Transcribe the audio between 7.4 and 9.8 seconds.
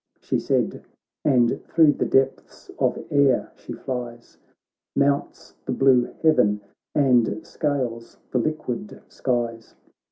scales the liquid skies.